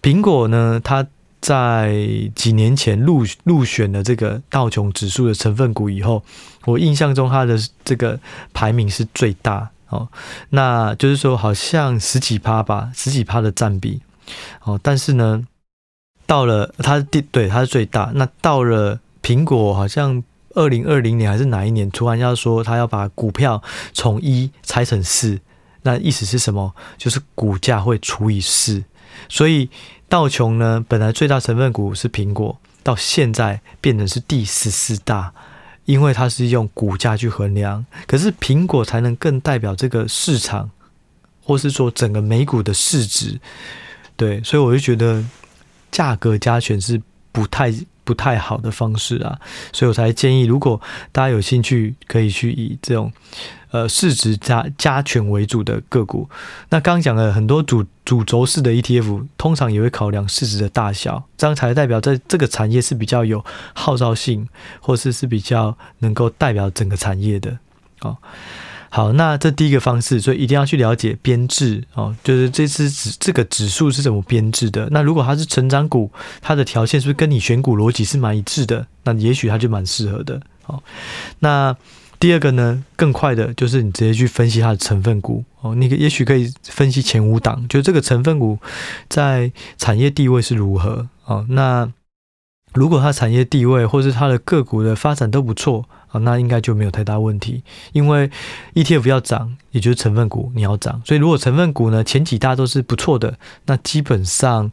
[0.00, 1.06] 苹果呢，它。
[1.40, 1.94] 在
[2.34, 6.22] 几年前入入选了这个道琼指数的成分股以后，
[6.66, 8.20] 我印象中它的这个
[8.52, 10.08] 排名是最大哦，
[10.50, 14.02] 那就是说好像十几趴吧，十几趴的占比
[14.62, 14.78] 哦。
[14.82, 15.44] 但是呢，
[16.26, 20.22] 到了它第对它是最大，那到了苹果好像
[20.54, 25.40] 二零二零年还是哪一年，突然要说它要把股票从一拆成四，
[25.82, 26.74] 那意思是什么？
[26.96, 28.84] 就是股价会除以四，
[29.28, 29.68] 所以。
[30.10, 35.32] 道琼呢，本来最大成分股是苹果，到现在变成是第十四大，
[35.84, 40.68] 因为它是用股价去衡量，可是苹果才能更代表这个市场，
[41.44, 43.38] 或是说整个美股的市值，
[44.16, 45.24] 对，所以我就觉得
[45.92, 47.72] 价格加权是不太
[48.10, 49.38] 不太好的方式啊，
[49.72, 50.80] 所以我才建议，如果
[51.12, 53.12] 大家有兴趣，可以去以这种。
[53.72, 56.28] 呃，市值加加权为主的个股，
[56.70, 64.48] 那刚刚讲了很多主主轴式的 ETF，通常也会考量市值的大小，这样才代表在这个产业是比较有号召性，
[64.80, 67.60] 或是是比较能够代表整个产业的。
[68.00, 68.16] 哦，
[68.90, 74.86] 好，那这第一个方式，所以一定要去了解编制哦，就是这支指这个指数是怎么编制的。
[74.90, 76.10] 那如果它是成长股，
[76.42, 78.86] 它的条件是不是跟你选股逻辑是蛮一致的？
[79.04, 80.40] 那也许它就蛮适合的。
[80.66, 80.82] 哦，
[81.38, 81.74] 那。
[82.18, 88.58] 第二个呢，更快的就是你直接去分析它的成分股哦，你也许可以分析前五档，就这个成分股
[89.08, 91.46] 在产业地位是如何哦。
[91.48, 91.90] 那
[92.74, 97.62] 如果它产业地位或是它的个股的发展都不错啊，那应该就没有太大问题。
[97.92, 98.30] 因为
[98.74, 104.70] ETF 要涨，也就是成分股你要涨，所以如果成分股呢前几大都是不错的，那基本上。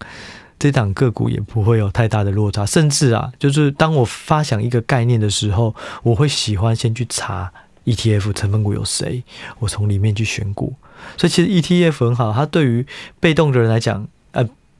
[0.59, 7.53] 这档个股也不会有太大的落差，甚至啊，就是当我发想一个概念的时候，我会喜欢先去查
[7.85, 9.23] ETF 成分股有谁，
[9.59, 10.73] 我从里面去选股。
[11.15, 12.83] 所以其实 ETF 很好，它对于
[13.19, 14.07] 被动的人来讲，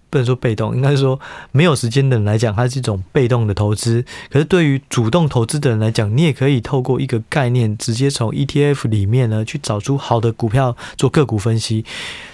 [0.09, 1.19] 不能说被动，应该说
[1.51, 4.03] 没有时间的人来讲，它是一种被动的投资。
[4.29, 11.85] 可是对于主动投资的人来讲，你也可以透过一个概念，直接从 ETF 里面呢去找出好的股票做个股分析。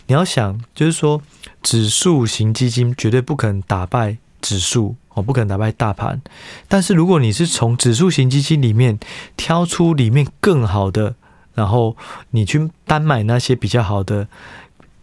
[0.08, 1.22] 你要想，就是说。
[1.62, 6.22] 指数型基金绝对不可能打败指数哦，不可能打败大盘。
[6.68, 9.00] 但是如果你是从指数型基金里面
[9.38, 11.16] 挑出里面更好的
[11.54, 11.96] 然后
[12.32, 14.28] 你去单买那些比较好的，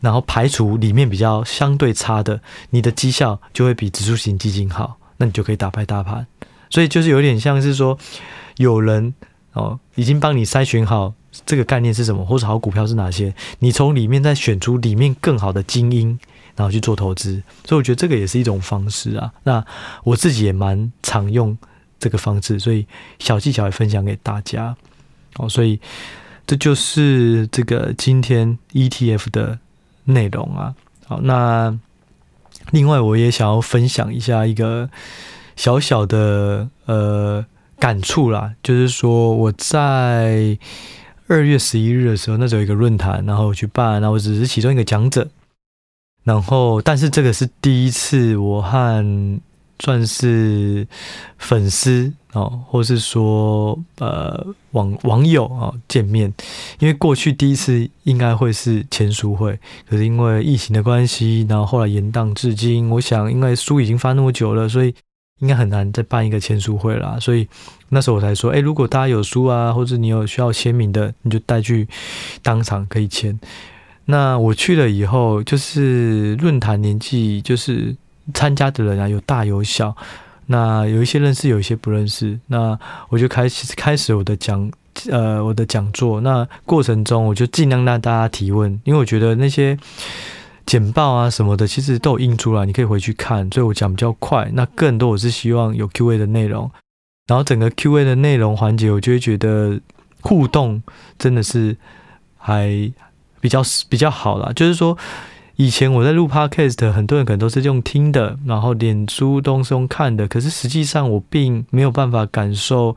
[0.01, 6.27] 然后排除里面比较相对差的，你的绩效就会比指数型基金好，那你就可以打败大盘。
[6.71, 7.99] 所以就是有点像是说，
[8.57, 9.13] 有人
[9.53, 11.13] 哦已经帮你筛选好
[11.45, 16.19] 这个概念是什么，或者好股票是哪些，你从里面再选出里面更好的精英，
[16.57, 17.43] 然后去做投资。
[17.65, 19.33] 所以我觉得这个也是一种方式啊。
[19.43, 19.65] 那
[20.05, 21.57] 我自己也蛮常用
[21.99, 22.87] 这个方式，所以
[23.19, 24.75] 小技巧也分享给大家。
[25.37, 25.81] 哦，所以
[26.47, 29.59] 这就是这个今天 ETF 的
[30.11, 30.75] 内容啊。
[31.07, 31.79] 好，那
[32.71, 34.91] 另外我也想要分享一下一个。
[35.57, 37.45] 小小的呃
[37.79, 40.57] 感触啦，就是说我在
[41.27, 45.29] 二月十一日的时候，那时候有一个论坛，然后我去办，然后我只是其中一个讲者，
[46.25, 49.41] 然后但是这个是第一次我和
[49.81, 50.87] 算是
[51.37, 56.33] 粉丝哦，或是说呃网网友啊见面，
[56.79, 64.95] 因为过去第一次应该会是签书会，可是因为疫情的关系，然后后来延宕至今，我想因为书已经发那么久了，所以。
[65.41, 67.49] 应该很难再办一个签书会啦，所以
[67.89, 71.89] 那时候我才说，哎，如果大家有书啊，或者你有需要签名的，你就带去
[72.43, 73.41] 当场可以签。
[74.05, 77.97] 那我去了以后，就是论坛年纪，就是
[78.35, 79.97] 参加的人啊，有大有小，
[80.51, 82.39] 那有一些认识，有一些不认识。
[82.49, 84.71] 那我就开始开始我的讲，
[85.09, 86.21] 呃，我的讲座。
[86.21, 89.79] 那过程中，我就尽量让大家提问，因为我觉得那些。
[90.67, 93.51] 简报啊什么的，其实都有印出来，你可以回去看。
[93.51, 96.71] 所以我讲比较快，那更多我是希望有 Q&A 的内容。
[97.27, 99.81] 然后整个 Q&A 的内容环节，我就会觉得
[100.21, 100.81] 互动
[101.19, 101.77] 真的是
[102.37, 102.69] 还
[103.41, 104.53] 比较比较好啦。
[104.55, 104.97] 就是说，
[105.61, 110.27] 以前我在录 Podcast，很多人可能都是用听的，然后脸书都是用看的。
[110.27, 112.97] 可是实际上，我并没有办法感受，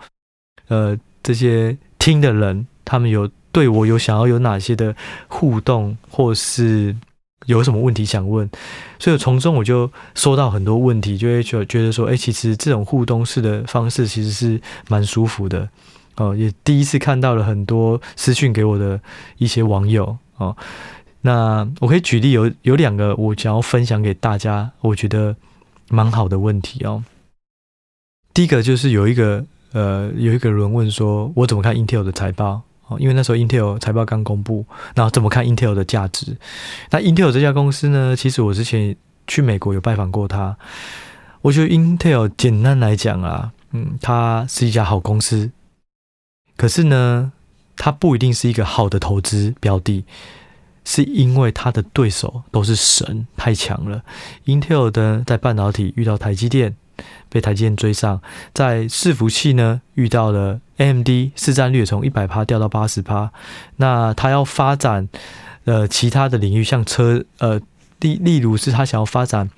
[0.70, 4.96] 呃，这些听的人他们有对我有想要有哪些的
[5.28, 6.96] 互动，或是。
[7.48, 8.50] 有什么问题想问，
[8.98, 15.68] 所以从中我就收到很多问题，就会觉觉得说，哎，其实这种互动式的方式其实是蛮舒服的
[16.16, 16.34] 哦。
[16.34, 18.98] 也第一次看到了很多私讯给我的
[19.40, 20.56] 一些网友哦。
[21.26, 25.36] 那我可以举例有有两个我想要分享给大家，我觉得
[25.90, 27.04] 蛮好的问题哦。
[28.34, 32.62] 第一个就是有一个呃有一个人问说，我怎么看 Intel 的财报？
[33.00, 36.38] 因为那时候 Intel 财报刚公布，然后怎么看 Intel 的价值？
[36.92, 38.16] 那 Intel 这家公司呢？
[38.16, 40.56] 其实我之前去美国有拜访过它。
[41.42, 45.52] 我觉得 Intel 简单来讲啊，嗯，它是一家好公司。
[46.56, 47.32] 可是呢，
[47.76, 50.06] 它不一定是一个好的投资标的，
[50.86, 54.04] 是因为它的对手都是神，太强了。
[54.46, 56.76] Intel 的在半导体遇到台积电。
[57.28, 58.22] 被台积电追上，
[58.54, 63.32] 在伺服器呢遇到了 AMD，市占率从一百趴掉到八十趴。
[63.78, 65.10] 那他要发展
[65.66, 67.60] 呃其他的领域，像车呃
[68.02, 69.50] 例例如是他想要发展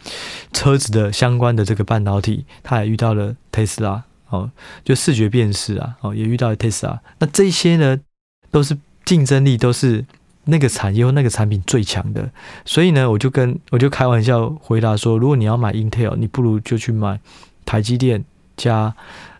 [0.53, 4.49] 车子的相关的这个半导体，他也遇到了特斯拉哦，
[4.85, 7.01] 就视觉辨识啊哦也遇到了特斯拉。
[7.19, 7.99] 那这些呢
[8.49, 10.05] 都是竞争力都是
[10.45, 12.29] 那个产业或那个产品最强的，
[12.65, 17.19] 所以呢我就跟我就开玩笑回答说，如果你要买 Intel，你不如就去买。
[17.65, 18.23] 台积电
[18.55, 18.93] 加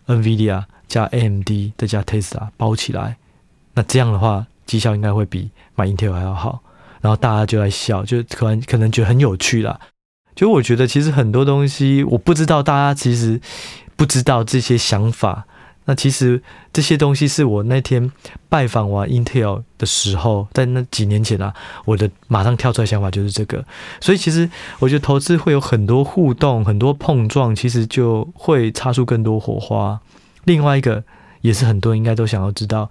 [0.08, 3.16] NVIDIA 加 AMD 再加 Tesla 包起来，
[3.74, 6.60] 那这样的话绩效应该会比买 Intel 还要好。
[7.00, 9.78] 然后大家就在笑，就可能可能觉得很有趣啦。
[10.34, 13.40] 就我觉得其实很多东西我不知道，大家其实
[13.94, 15.46] 不知道这些想法。
[15.88, 18.10] 那其实这些东西是我那天
[18.48, 23.64] 拜访完 Intel 的时候，在那几年前啊，我的马上跳出来想法就是这个。
[24.00, 30.00] 所以其实我觉得投资会有很多互动、很多碰撞，其实就会擦出更多火花。
[30.42, 31.04] 另外一个
[31.40, 32.90] 也是很多人应该都想要知道，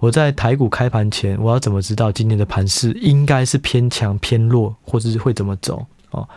[0.00, 5.86] 我在台股开盘前，我要怎么知道今天的盘势应该是偏强、偏弱，或者是会怎么走？
[6.10, 6.28] 哦，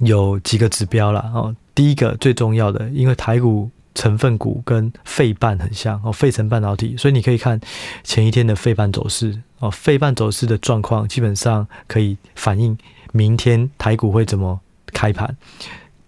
[0.00, 1.30] 有几个指标啦。
[1.34, 1.56] 哦。
[1.74, 3.70] 第一个最重要的，因为台股。
[3.94, 7.60] 成分股跟费半很像哦，费城半导体，所以你可以看
[8.02, 12.76] 前一天的费半走势哦，费半走势的状况基本上可以反映
[13.12, 15.36] 明天台股会怎么开盘。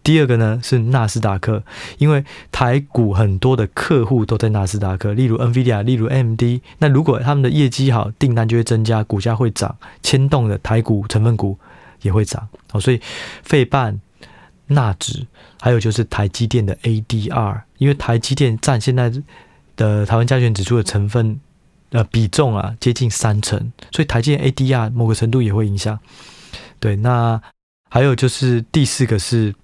[0.03, 1.65] 第二个呢是纳斯达克，
[1.99, 6.43] 因为台股很多的客户都在纳斯达克，例如 NVIDIA，例如 AMD，
[6.79, 11.59] 那如果他们的业绩好，订单就会增加，股价会涨，牵动的台股成分股
[12.03, 13.01] 也会涨哦，所以
[13.43, 14.01] 费半。
[14.67, 15.27] 纳指，
[15.61, 19.13] 还有就是台积电的 ADR，因为台积电占现在
[19.77, 21.39] 的台湾加权指数的成分
[21.91, 25.99] 呃比重啊接近三成，所以台积电 ADR 某个程度也会影响。
[26.81, 27.41] 对，那
[27.89, 29.55] 还有就是第四个是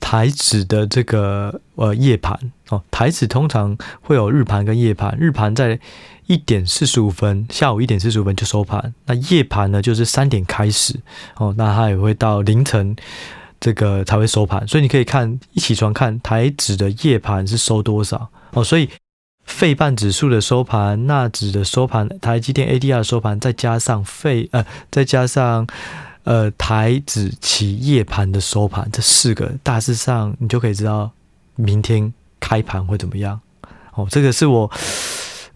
[0.00, 2.38] 台指的这个呃夜盘
[2.70, 5.78] 哦，台指通常会有日盘跟夜盘，日盘在
[6.26, 10.98] 一点四十五分，下午一点四十五分就收盘，那夜盘呢就是三点开始
[11.36, 12.94] 哦，那它也会到凌晨
[13.60, 18.88] 这个才会收盘，所以你可以看一起床看台指的夜盘是收多少哦，所以
[19.44, 25.66] 费半指数的收盘、纳指的收盘、台积电 ADR 的收盘，再加上费呃再加上。
[26.24, 31.10] 呃，台指期夜盘的收盘，这四个大致上你就可以知道
[31.54, 33.40] 明天开盘会怎么样。
[33.94, 34.70] 哦，这个是我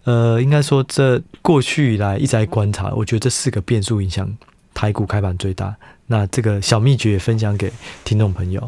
[0.05, 4.27] 呃，应该说这过去以来一直在观察，我觉得这四个变数影响
[4.73, 5.75] 台股开盘最大。
[6.13, 8.61] 那这个小秘诀也分享给听众朋友。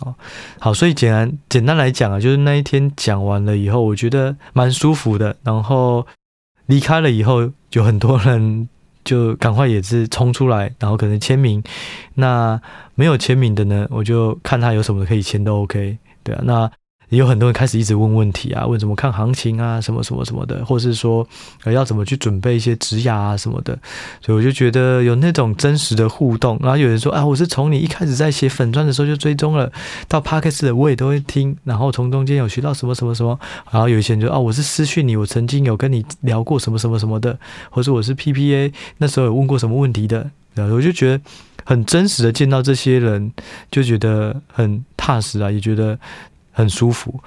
[0.00, 0.14] 哦，
[0.58, 5.34] 好，所以简单简单来讲啊，就是那一天讲完了以后，我觉得蛮舒服的。
[5.42, 6.06] 然后
[6.66, 8.68] 离开了以后，有很多人。
[9.02, 11.60] 就赶快也是冲出来，然后可能签名。
[12.16, 12.60] 那
[12.94, 15.96] 没有签名的呢，我就看他有什么可以签都 OK。
[16.22, 16.70] 对啊，那。
[17.10, 21.26] 也有很多人开始一直问问题啊，问怎么看行情啊，什么什么什么的，或是说
[21.64, 23.78] 呃要怎么去准备一些职涯啊什么的，
[24.24, 26.58] 所以我就觉得有那种真实的互动。
[26.62, 29.70] 然后有人说啊，我是从你一开始在写粉钻的时候就追踪了，
[30.08, 33.38] 到 Podcast 的我也都会听，然后从中间有学到什么什么什么。
[33.70, 37.36] 然后有一些人就啊，我是私讯你，我曾经有跟你聊过什么什么什么的，
[37.70, 41.24] 或者我是 PPA 那时候有问过什么问题的，然后我就觉得
[41.64, 43.32] 很真实的见到这些人，
[43.68, 45.98] 就觉得很踏实啊，也觉得。
[46.60, 47.18] 很舒服，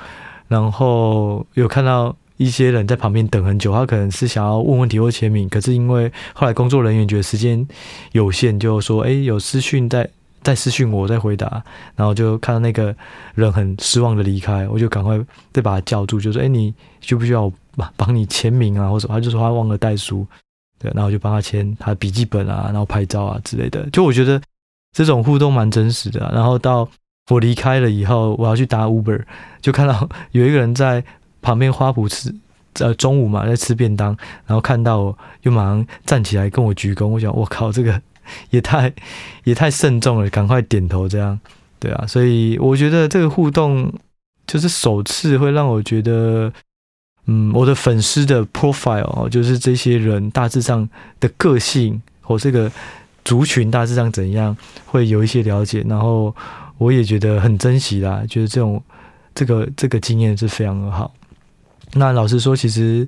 [0.47, 7.65] 然后有看到一些人在旁边等很久，他可能是想要问问题或签名，可是因为后来工作人员觉得时间
[8.11, 10.09] 有限，就说：“哎，有私讯在，
[10.41, 11.63] 在私讯我再回答。”
[11.95, 12.95] 然后就看到那个
[13.35, 15.19] 人很失望的离开，我就赶快
[15.51, 20.25] 再把他叫住，就说：“哎，你需不需要我帮帮你签名啊？”或者他就说他忘了带书，
[20.79, 23.89] 对，然后就帮他签他的笔记本啊，然后拍照啊之类的。
[23.91, 24.41] 就我觉得
[24.91, 26.31] 这种互动蛮真实的。
[26.33, 26.89] 然后到。
[27.29, 29.21] 我离开了以后，我要去搭 Uber，
[29.61, 31.01] 就看到有一个人在
[31.41, 32.35] 旁边花圃吃，
[32.79, 34.09] 呃，中午嘛在吃便当，
[34.45, 37.07] 然后看到我，又马上站起来跟我鞠躬。
[37.07, 38.01] 我想，我靠，这个
[38.49, 38.91] 也太
[39.45, 41.39] 也太慎重了，赶快点头这样，
[41.79, 43.89] 对啊，所以我觉得这个互动
[44.45, 46.51] 就是首次会让我觉得，
[47.27, 50.87] 嗯，我的粉丝的 profile 哦，就是这些人大致上
[51.21, 52.69] 的个性或这个
[53.23, 56.35] 族群大致上怎样，会有一些了解，然后。
[56.83, 58.83] 我也觉得很珍惜啦，觉得这种
[59.33, 61.13] 这个这个经验是非常的好。
[61.93, 63.07] 那老实说，其实，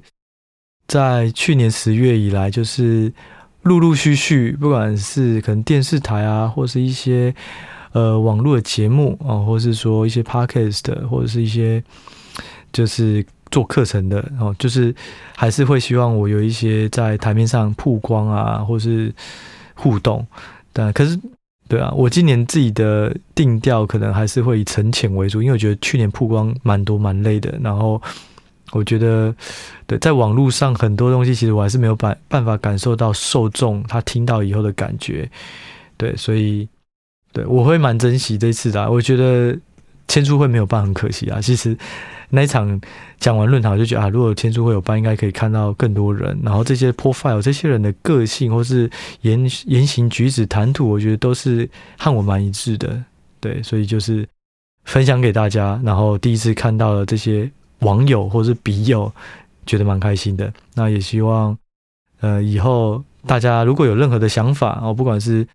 [0.87, 3.11] 在去年十月以来，就是
[3.63, 7.35] 陆陆续续，不管是可能电视台啊，或是一些
[7.91, 11.83] 呃网络的节目啊，或是说一些 podcast，或者是一些
[12.71, 14.95] 就是做课程的哦，就是
[15.35, 19.13] 还是会希望我有一些在台面上曝光啊，或是
[19.73, 20.25] 互动。
[20.71, 21.19] 但可是。
[21.67, 27.57] 对啊，我今年自己的定调可能还是会以沉潜为主，因为我觉得去年曝光蛮多蛮累的。
[27.61, 27.99] 然后
[28.71, 29.33] 我觉得，
[29.87, 35.27] 对，在网络上很多东西，其实我还是没有办办法感受到受众他听到以后的感觉。
[35.97, 36.67] 对，所以
[37.33, 38.91] 对我会蛮珍惜这次的。
[38.91, 39.57] 我觉得
[40.07, 41.39] 签书会没有办很可惜啊。
[41.41, 41.77] 其实。
[42.27, 42.81] 那一场
[43.19, 46.37] 讲完论坛，我就觉得啊，如果签书会有办，应该可以看到更多人。
[46.43, 48.89] 然后这些 profile，这些人的个性或是
[49.21, 53.01] 言言行举止、谈吐，我觉得都是和我蛮一致的。
[53.39, 54.27] 对，所以就是
[54.85, 55.79] 分享给大家。
[55.83, 57.49] 然后第一次看到了这些
[57.79, 59.09] 网友或是笔友，
[59.67, 60.51] 觉得蛮开心的。
[60.73, 61.55] 那也希望
[62.21, 65.47] 呃以后大家如果有任何的想法哦，不管是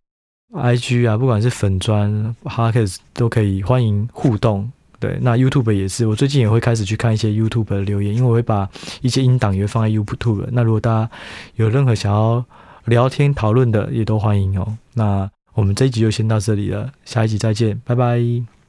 [0.53, 4.71] IG 啊，不管是粉专、哈克斯都可以欢迎互动。
[4.99, 8.69] 对，那 YouTube 也是，我最近也会开始去看一些 YouTube 的留言，因为我会把
[9.01, 10.47] 一些音档也会放在 YouTube。
[10.53, 11.11] 那如果大家
[11.55, 12.45] 有任何想要
[12.85, 14.77] 聊天讨论的，也都欢迎哦。
[14.93, 18.60] 那我们这一集就先到这里了，下一集再见，拜拜。